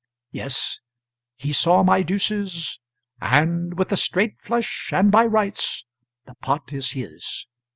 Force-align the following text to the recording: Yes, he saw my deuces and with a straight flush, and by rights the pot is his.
Yes, 0.31 0.79
he 1.35 1.53
saw 1.53 1.83
my 1.83 2.01
deuces 2.01 2.79
and 3.21 3.77
with 3.77 3.91
a 3.91 3.97
straight 3.97 4.41
flush, 4.41 4.89
and 4.91 5.11
by 5.11 5.25
rights 5.27 5.85
the 6.25 6.33
pot 6.41 6.73
is 6.73 6.93
his. 6.93 7.45